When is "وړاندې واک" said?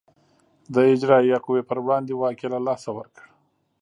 1.85-2.37